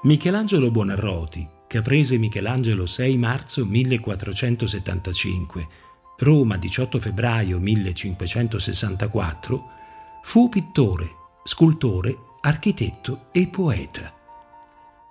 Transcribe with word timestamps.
Michelangelo 0.00 0.70
Buonarroti, 0.70 1.44
caprese 1.66 2.18
Michelangelo 2.18 2.86
6 2.86 3.18
marzo 3.18 3.66
1475, 3.66 5.68
Roma 6.18 6.56
18 6.56 7.00
febbraio 7.00 7.58
1564, 7.58 9.64
fu 10.22 10.48
pittore, 10.48 11.10
scultore, 11.42 12.16
architetto 12.42 13.26
e 13.32 13.48
poeta. 13.48 14.14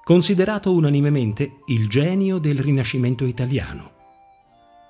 Considerato 0.05 0.71
unanimemente 0.71 1.57
il 1.65 1.89
genio 1.89 2.37
del 2.37 2.57
Rinascimento 2.57 3.25
italiano. 3.25 3.91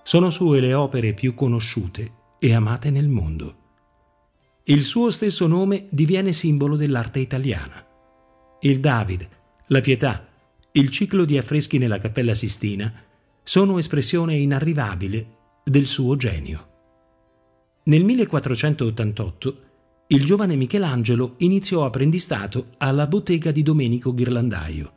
Sono 0.04 0.29
sue 0.29 0.59
le 0.59 0.75
opere 0.75 1.14
più 1.14 1.34
conosciute 1.34 2.11
e 2.38 2.54
amate 2.54 2.91
nel 2.91 3.07
mondo. 3.07 3.55
Il 4.66 4.84
suo 4.84 5.09
stesso 5.09 5.48
nome 5.48 5.88
diviene 5.89 6.34
simbolo 6.34 6.75
dell'arte 6.75 7.18
italiana. 7.18 7.84
Il 8.59 8.79
David, 8.79 9.27
la 9.70 9.82
Pietà, 9.82 10.26
il 10.72 10.90
ciclo 10.90 11.26
di 11.26 11.38
affreschi 11.38 11.78
nella 11.78 12.00
Cappella 12.00 12.34
Sistina 12.34 12.94
sono 13.44 13.78
espressione 13.78 14.36
inarrivabile 14.36 15.36
del 15.66 15.88
suo 15.88 16.16
genio. 16.16 16.68
Nel 17.84 18.06
1488 18.06 19.61
il 20.08 20.24
giovane 20.24 20.56
Michelangelo 20.56 21.34
iniziò 21.39 21.84
apprendistato 21.84 22.68
alla 22.78 23.08
bottega 23.08 23.52
di 23.52 23.61
Domenico 23.61 24.14
Ghirlandaio. 24.14 24.94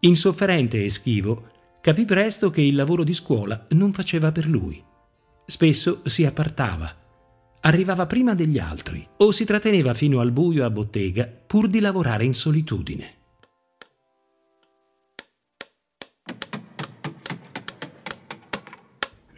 Insofferente 0.00 0.84
e 0.84 0.90
schivo, 0.90 1.50
capì 1.80 2.04
presto 2.04 2.50
che 2.50 2.62
il 2.62 2.74
lavoro 2.74 3.04
di 3.04 3.14
scuola 3.14 3.66
non 3.70 3.92
faceva 3.92 4.32
per 4.32 4.48
lui. 4.48 4.82
Spesso 5.46 6.00
si 6.06 6.24
appartava, 6.24 6.92
arrivava 7.60 8.06
prima 8.06 8.34
degli 8.34 8.58
altri 8.58 9.06
o 9.18 9.30
si 9.30 9.44
tratteneva 9.44 9.94
fino 9.94 10.18
al 10.18 10.32
buio 10.32 10.64
a 10.64 10.70
bottega 10.70 11.26
pur 11.46 11.68
di 11.68 11.78
lavorare 11.78 12.24
in 12.24 12.34
solitudine. 12.34 13.18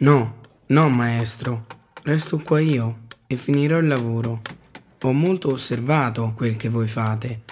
No, 0.03 0.35
no, 0.67 0.89
maestro, 0.89 1.65
resto 2.01 2.37
qua 2.39 2.59
io 2.59 3.03
e 3.25 3.37
finirò 3.37 3.77
il 3.77 3.87
lavoro. 3.87 4.41
Ho 5.03 5.13
molto 5.13 5.49
osservato 5.49 6.33
quel 6.35 6.57
che 6.57 6.67
voi 6.67 6.89
fate. 6.89 7.43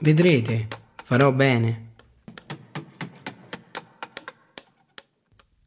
Vedrete, 0.00 0.68
farò 1.02 1.32
bene. 1.32 1.86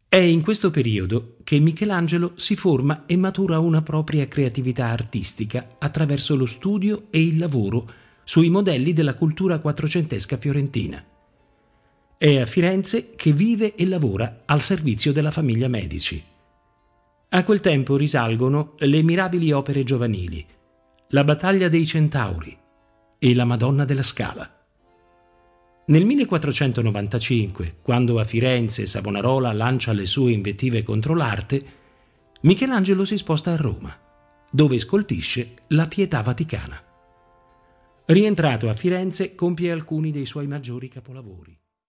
È 0.07 0.15
in 0.15 0.41
questo 0.41 0.71
periodo 0.71 1.35
che 1.43 1.59
Michelangelo 1.59 2.31
si 2.37 2.55
forma 2.55 3.03
e 3.07 3.17
matura 3.17 3.59
una 3.59 3.81
propria 3.81 4.25
creatività 4.29 4.85
artistica 4.85 5.75
attraverso 5.79 6.37
lo 6.37 6.45
studio 6.45 7.07
e 7.09 7.21
il 7.21 7.37
lavoro 7.39 7.91
sui 8.23 8.49
modelli 8.49 8.93
della 8.93 9.15
cultura 9.15 9.59
quattrocentesca 9.59 10.37
fiorentina. 10.37 11.03
È 12.21 12.39
a 12.39 12.45
Firenze 12.45 13.15
che 13.15 13.33
vive 13.33 13.73
e 13.73 13.87
lavora 13.87 14.43
al 14.45 14.61
servizio 14.61 15.11
della 15.11 15.31
famiglia 15.31 15.67
Medici. 15.67 16.23
A 17.29 17.43
quel 17.43 17.59
tempo 17.61 17.97
risalgono 17.97 18.75
le 18.77 19.01
mirabili 19.01 19.51
opere 19.51 19.83
giovanili, 19.83 20.45
La 21.07 21.23
battaglia 21.23 21.67
dei 21.67 21.83
Centauri 21.83 22.55
e 23.17 23.33
La 23.33 23.45
Madonna 23.45 23.85
della 23.85 24.03
Scala. 24.03 24.47
Nel 25.87 26.05
1495, 26.05 27.77
quando 27.81 28.19
a 28.19 28.23
Firenze 28.23 28.85
Savonarola 28.85 29.51
lancia 29.51 29.91
le 29.91 30.05
sue 30.05 30.31
invettive 30.31 30.83
contro 30.83 31.15
l'arte, 31.15 31.65
Michelangelo 32.41 33.03
si 33.03 33.17
sposta 33.17 33.53
a 33.53 33.55
Roma, 33.55 33.99
dove 34.51 34.77
scolpisce 34.77 35.53
la 35.69 35.87
Pietà 35.87 36.21
Vaticana. 36.21 36.83
Rientrato 38.05 38.69
a 38.69 38.75
Firenze, 38.75 39.33
compie 39.33 39.71
alcuni 39.71 40.11
dei 40.11 40.27
suoi 40.27 40.45
maggiori 40.45 40.87
capolavori. 40.87 41.57